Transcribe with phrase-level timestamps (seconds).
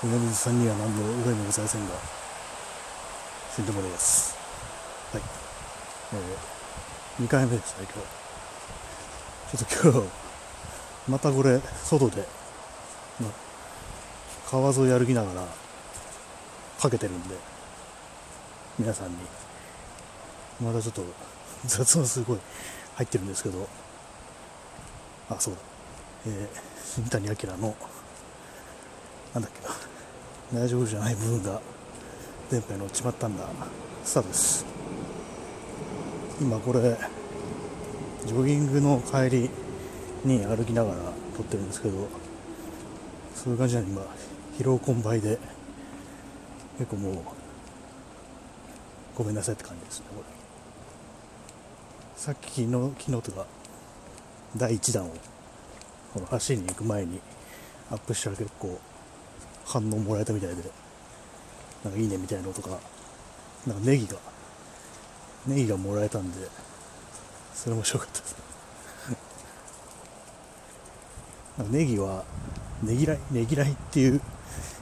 [0.00, 1.94] 梅水さんには何の恨みもございませんが、
[3.56, 4.36] 死んでもらいます。
[5.12, 5.22] はい。
[6.14, 8.00] えー、2回目ですね、今
[9.56, 9.56] 日。
[9.56, 10.08] ちょっと今日、
[11.10, 12.24] またこれ、外で、
[13.20, 13.28] ま、
[14.48, 15.48] 川沿い歩きながら、
[16.80, 17.34] かけてるんで、
[18.78, 19.16] 皆さんに、
[20.60, 21.02] またちょっと
[21.66, 22.38] 雑音すごい
[22.94, 23.68] 入ってるんですけど、
[25.28, 25.60] あ、そうだ。
[26.28, 26.48] えー、
[26.84, 27.74] 新谷明の、
[29.34, 31.60] なんだっけな、大丈夫じゃない部分が
[32.50, 33.44] 電波に乗っちまったんだ。
[34.04, 34.64] スタートです。
[36.40, 36.96] 今これ、
[38.26, 39.50] ジョギングの帰り
[40.24, 40.96] に歩きながら
[41.36, 42.08] 撮ってるんですけど、
[43.34, 44.02] そういう感じなんで今、
[44.58, 45.38] 疲労困憊で、
[46.78, 47.14] 結構もう、
[49.14, 50.24] ごめんなさいって感じですね、これ。
[52.16, 53.46] さっきの、昨日とか、
[54.56, 55.10] 第1弾を、
[56.14, 57.20] この走りに行く前に
[57.90, 58.80] アップしたら結構
[59.68, 60.62] 反応もらえたみたいで、
[61.84, 62.70] なんかいいねみたいなのとか、
[63.66, 64.16] なんかネギが、
[65.46, 66.48] ネギがもらえたんで、
[67.54, 68.36] それ面白かったです。
[71.58, 72.24] なんかネギは、
[72.82, 74.20] ねぎらい、ねぎらいっていう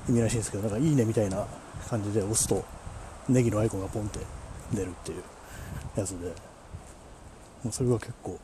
[0.09, 1.47] 意味らしいんですけど、なんかいいねみたいな
[1.89, 2.65] 感じで押すと、
[3.29, 4.21] ネギのアイコンがポンって
[4.73, 5.23] 出るっていう
[5.97, 6.29] やつで、
[7.65, 8.39] もうそれが結構、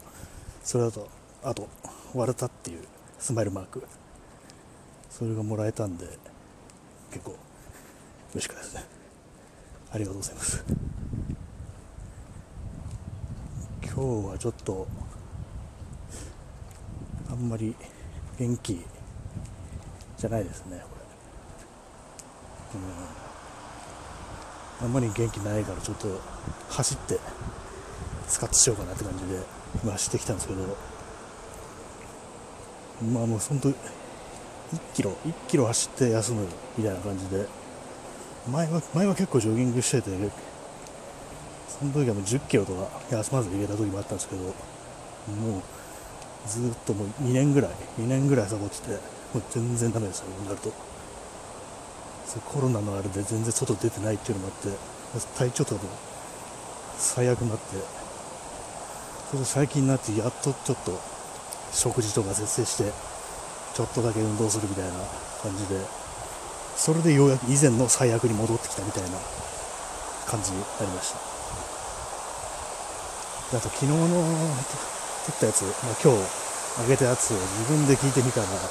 [0.64, 1.08] それだと、
[1.44, 1.68] あと、
[2.14, 2.80] 割れたっていう
[3.20, 3.86] スマイルマーク、
[5.08, 6.06] それがもらえたんで、
[7.12, 7.36] 結構
[8.34, 8.84] 嬉しかったですね。
[9.92, 10.64] ありがとうございます。
[13.84, 14.88] 今日はちょっと、
[17.30, 17.76] あんまり
[18.38, 18.82] 元気
[20.16, 20.96] じゃないですね、こ
[22.74, 22.80] れ。
[22.80, 22.82] う
[24.84, 24.86] ん。
[24.86, 26.18] あんまり元気ないから、ちょっと
[26.70, 27.20] 走って、
[28.26, 29.38] スカッとしようかなって感じで、
[29.84, 30.62] 今走ってきたんですけど、
[33.12, 33.68] まあもう本当
[34.74, 36.46] 1キロ1キロ走って休む
[36.78, 37.62] みたいな感じで。
[38.50, 40.10] 前は前は結構ジョギングしてて
[41.68, 44.50] その時はもう10キロとか休まずに入れた時もあったんですけども
[45.58, 45.62] う
[46.48, 48.96] ずっともう2年ぐらい2年ぐらいサボってても
[49.36, 50.72] う全然ダメですよなると。
[52.26, 55.90] そコロナのあれで全然外出てないっていうのもあって体調とかも
[56.96, 57.64] 最悪になって
[59.30, 60.98] それで最近になってやっとちょっと
[61.72, 63.11] 食事とか節制して
[63.74, 64.92] ちょっとだけ運動するみたいな
[65.42, 65.80] 感じで
[66.76, 69.18] それでようやく以前の最悪に戻ってきたみたいな
[70.26, 71.32] 感じになりました。
[73.52, 76.24] あと昨日の撮ったやつ、まあ、今日
[76.80, 78.64] 上げたやつを自分で聞いてみたら結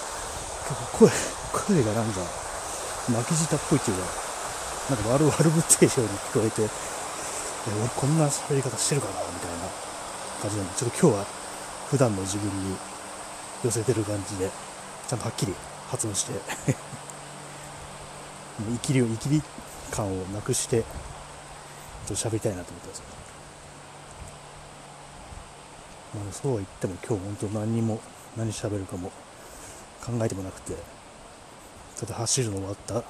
[0.97, 2.21] 構声声がなんか
[3.13, 4.03] 巻き舌っぽいっていうか
[4.89, 9.69] なんか悪悪ぶっているように聞こえて俺こんな喋り方してるかなみたいな
[10.41, 11.25] 感じなんでちょっと今日は
[11.93, 12.75] 普段の自分に
[13.63, 14.49] 寄せてる感じで
[15.11, 15.53] ちゃんとはっきり
[15.89, 16.31] 発音して。
[18.71, 19.43] 生きりを生きり
[19.91, 23.03] 感をなくしてちょっと喋りたいなと思ってます、
[26.15, 27.99] まあ、そうは言っても今日本当何にも
[28.37, 29.11] 何喋るかも
[30.01, 33.03] 考えてもなくてちょっと走るの終わった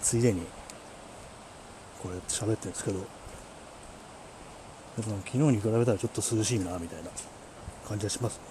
[0.00, 0.46] ついでに
[2.02, 3.04] これ喋ってるんですけど
[4.96, 7.10] 昨日に比べたらちょっと涼しいなみたいな
[7.86, 8.49] 感じがしますね。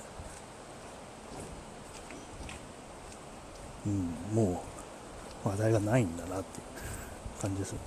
[3.85, 4.63] うんも
[5.45, 7.75] う話題がないんだなっていう感じです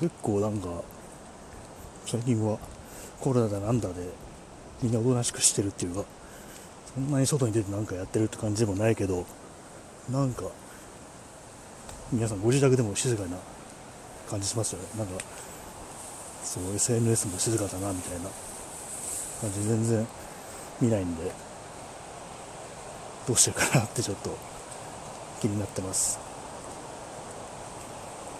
[0.00, 0.68] 結構なんか
[2.06, 2.58] 最近は
[3.20, 3.94] コロナだなんだで
[4.82, 6.04] みんなおとなしくしてるっていうか
[6.94, 9.26] そんなに外に出てなんかやってるって感じでもないけど
[10.10, 10.44] なんか
[12.12, 13.36] 皆さんご自宅でも静かな
[14.30, 14.88] 感じしますよね。
[14.96, 15.12] なんか
[16.44, 18.30] そう SNS も静かだなみたいな
[19.40, 20.06] 感じ全然
[20.80, 21.47] 見ないんで。
[23.28, 24.30] どうしてるかなってちょっと
[25.42, 26.18] 気になってます。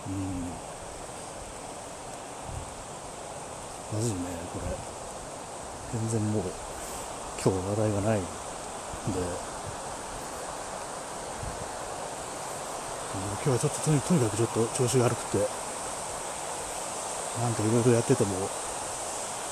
[0.08, 0.48] うん。
[3.92, 4.18] まずいね
[4.54, 4.60] こ
[5.92, 6.00] れ。
[6.00, 6.42] 全然もう
[7.44, 8.28] 今日話題がないんで。
[13.12, 15.46] 今日はちょっととにとにかくちょっと調子が悪くて。
[17.42, 18.48] なんかいろいろやってても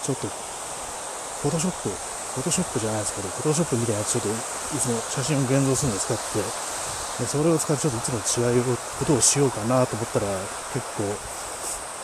[0.02, 2.05] ちょっとフォトショップ
[2.36, 10.28] フォトショップじゃないですけどフォトショップみたいなやつちょっといつも写真を現像するのを使ってでそれを使ってちょっといつも違うことをしようかなと思ったら
[10.76, 11.08] 結構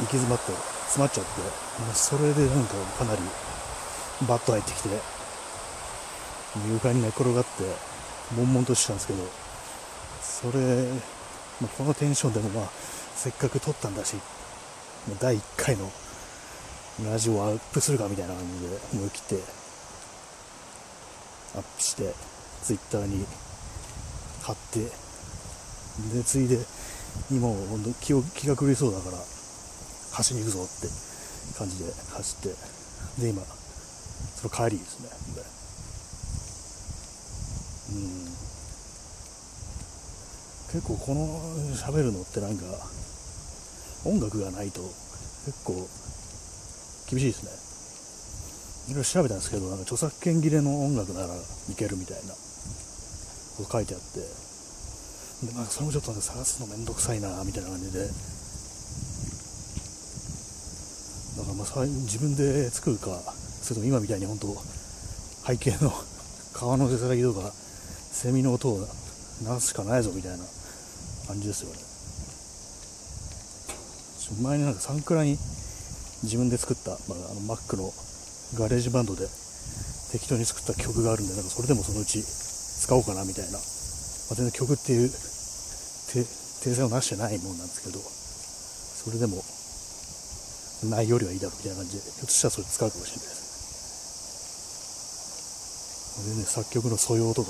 [0.01, 0.57] 行き詰まって
[0.89, 1.37] 詰まっちゃって
[1.85, 3.21] まあそれでなんかかなり
[4.25, 4.89] バッと入ってきて
[6.65, 7.69] 床に寝転がって
[8.33, 9.21] 悶々としてたんですけど
[10.25, 10.89] それ、
[11.61, 12.71] まあ、このテンションでもまあ
[13.17, 14.17] せっかく撮ったんだし
[15.21, 15.93] 第1回の
[17.05, 19.62] ラジオをアップするかみたいな感じで思い切って
[21.55, 22.15] アップして
[22.63, 23.27] ツイッターに
[24.45, 24.81] 買って
[26.17, 26.59] でついで
[27.31, 29.19] にもう本当気を気が狂いそうだから
[30.13, 30.89] 走りに行くぞって
[31.59, 35.09] 感じで走ってで今その帰りですね。
[37.93, 38.25] うん。
[40.73, 42.65] 結構この喋るのってなんか
[44.05, 45.75] 音楽がないと結構
[47.11, 47.72] 厳しいですね。
[48.89, 52.35] いろいろ調べたんですけどなんか著作権切れの音楽ならいけるみたいな
[53.57, 54.21] こと書いてあって。
[55.43, 58.07] でなんかそれもちょっと探すのめんどくさいなみたいな感じで。
[61.37, 63.19] だからまあ自分で作るか
[63.63, 64.47] それとも今みたいに本当
[65.47, 65.93] 背景の
[66.55, 67.53] 川のせせらぎとか
[68.13, 68.79] セミの音を
[69.41, 70.45] 流すしかないぞみたいな
[71.27, 71.93] 感じですよね。
[74.41, 75.37] 前になんかサンクラに
[76.23, 77.93] 自分で作った、まあ、あの Mac の
[78.55, 79.27] ガレージバンドで
[80.13, 89.43] 適当に作った曲があるんでなんかそれでもそのうち使おうかなみたいな、まあ、全然曲っていう体裁をなしてないもんなんですけどそれでも
[90.91, 93.43] ないよりはいいだろうみたいな感じでひょっとしたらそれ使うかもしれないです。
[96.27, 97.49] 全然作曲の素養とか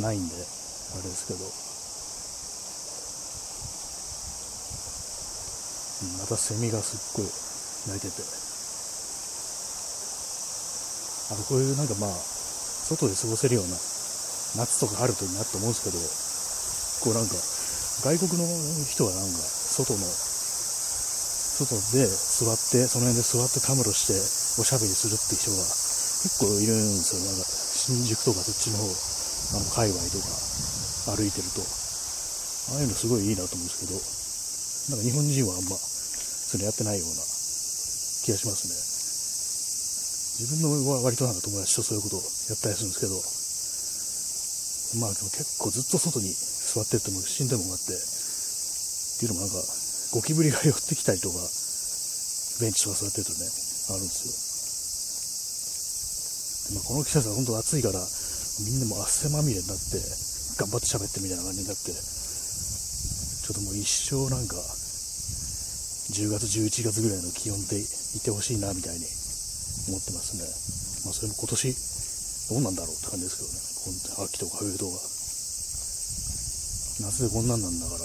[0.00, 1.44] ないんであれですけど。
[6.18, 7.26] またセミがすっごい
[7.92, 8.51] 鳴いてて。
[11.32, 13.76] あとこういうなんかまあ外で過ごせるような
[14.60, 15.96] 夏とか春といいなと思うんですけど
[17.08, 17.40] こうなんか
[18.04, 18.44] 外国の
[18.84, 24.12] 人はなんか外の外で座ってその辺で座ってたむろして
[24.60, 27.24] おしゃべりするって人が結構いるんですよ。
[27.24, 31.64] なんか新宿とかそっちの方あの界隈とか歩いてると。
[32.72, 33.98] ああいうのすごいいいなと思うんですけど
[34.94, 37.14] なんか日本人はあんまそれやってないような
[38.22, 38.91] 気がしますね。
[40.40, 43.20] 自分の割となんか友達とそういうことをやったりするんですけど
[45.00, 49.60] まあでも結構ずっと外に座ってても死んでもあってっていうのもなんか
[50.12, 51.36] ゴキブリが寄ってきたりとか
[52.60, 53.48] ベンチとか座ってるとね
[53.92, 54.28] あるんです
[56.72, 58.00] よ、まあ、この季節は本当暑いから
[58.64, 60.00] みんなも汗まみれになって
[60.60, 64.56] 頑張って喋ってみたいな感じになってちょっともう一生なんか
[66.12, 69.21] 10月11月ぐらいの気温でいてほしいなみたいに
[69.88, 70.44] 思ってますね。
[71.04, 71.74] まあそれも今年
[72.50, 73.58] どうなんだろうって感じですけどね。
[74.28, 74.98] 秋とか冬とか。
[77.00, 78.00] 夏でこんなんなんだから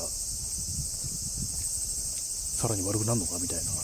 [2.57, 3.77] さらに悪くなるのかみたいな、ね、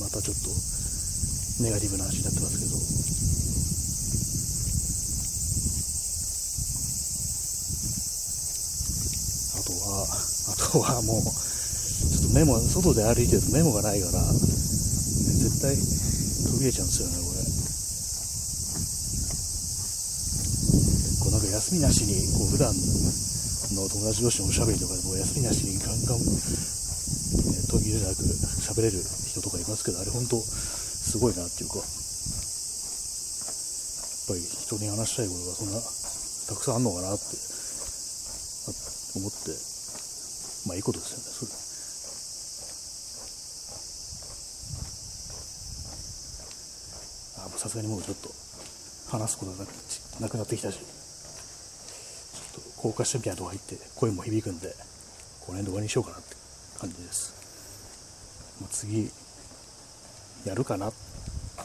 [0.00, 0.50] またちょっと
[1.62, 2.74] ネガティブな話になってますけど。
[9.60, 10.06] あとは
[10.48, 11.30] あとはもうちょ
[12.18, 15.76] っとメモ、外で歩いてるとメモがないから、ね、絶対
[16.50, 17.42] 途切れちゃうんですよね、これ。
[21.22, 26.26] こうなんか休みなしに、こう普段の友達同士のおしゃべりとかでも休みなしにガンガン、ね、
[27.70, 28.22] 途切れなく
[28.60, 31.86] 喋れる人とかいますけど、あれ本当すごいなっていうか、やっ
[34.28, 37.24] ぱり人に話したいことがそんなたくさんあるのかなって
[39.14, 39.50] 思って、
[40.66, 41.71] まあいいことですよね、それ。
[47.62, 48.28] さすがにもうちょっと
[49.16, 49.58] 話すことが
[50.20, 54.66] なくなってきたしちょっと高架下みたいなとこ入って声も響くんで
[55.46, 56.34] この辺で終わりにしようかなって
[56.80, 59.08] 感じです、まあ、次
[60.44, 60.90] やるかな？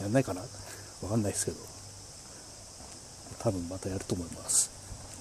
[0.00, 0.40] やんないかな？
[0.40, 0.46] わ
[1.10, 1.56] かんないですけど
[3.42, 4.70] 多分またやると思います。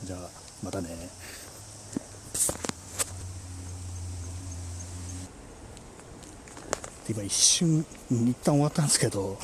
[0.06, 0.20] じゃあ
[0.64, 0.90] またね。
[7.10, 9.40] 今一瞬一旦終わったんですけど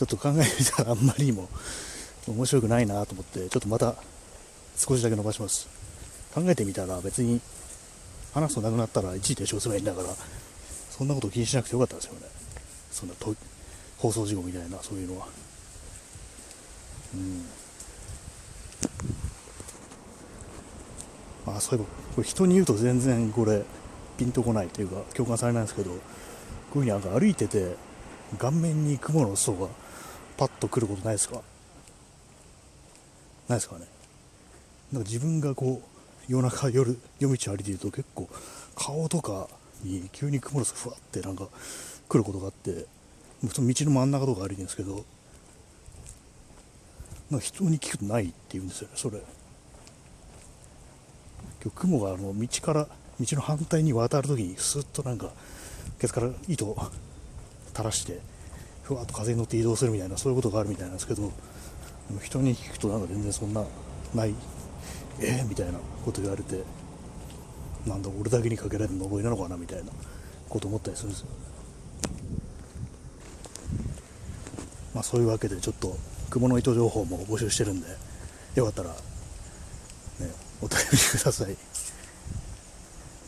[0.00, 1.46] ちょっと考えてみたらあんまりにも
[2.26, 3.96] 面白くないなと思って、ちょっとまた
[4.74, 5.68] 少しだけ伸ばします。
[6.34, 7.38] 考えてみたら別に
[8.32, 10.08] 話すとなくなったら一時停止をすればいいんだから、
[10.88, 12.20] そんなこと気にしなくてよかったですよね。
[12.90, 13.34] そんなと
[13.98, 15.26] 放送事故みたいな、そういうのは。
[21.46, 21.54] うん。
[21.54, 23.64] あ、そういえば、これ人に言うと全然これ、
[24.16, 26.00] ピンとこないというか、共感されないんですけど、こういう
[26.72, 27.76] ふうになんか歩いてて、
[28.38, 29.66] 顔面に雲の層が
[30.40, 31.42] パッと来ることないですか？
[33.46, 33.84] ないですかね？
[34.90, 38.26] なんか自分がこう夜中夜夜道歩いていると結構
[38.74, 39.48] 顔とか
[39.84, 41.46] に急に雲の層がふわってなんか
[42.08, 42.86] 来ることがあって。
[43.52, 45.04] その道の真ん中とか歩いてるんですけど。
[47.30, 49.18] なんか人に聞くとないって言うんですよねそれ。
[51.62, 52.88] 今日雲があの道から
[53.20, 55.30] 道の反対に渡るときにスッとなんか
[56.00, 56.76] ケツから糸
[57.68, 58.20] 垂らして
[58.90, 61.30] ふわっと風に乗って移動するみたいなそういうことがあるみたいなんですけど
[62.24, 63.64] 人に聞くとなんか全然そんな
[64.16, 64.34] ない
[65.20, 66.64] えー、みたいなこと言われて
[67.86, 69.92] なんだ俺だけにかけられる呪いなのかなみたいな
[70.48, 71.28] こと思ったりするんですよ。
[74.92, 75.96] まあそういうわけでちょっと
[76.28, 77.86] 雲の糸情報も募集してるんで
[78.56, 78.96] よかったらね
[80.60, 81.56] お便りください。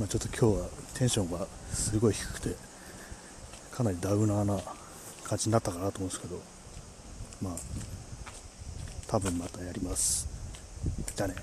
[0.00, 2.56] まあちょっと今日はテンションがすごい低くて
[3.70, 4.60] かなりダウナーな
[5.32, 6.38] 感じになったかなと思うんですけど
[7.40, 7.54] まあ
[9.06, 10.28] 多分またやります。
[11.14, 11.34] じゃあね。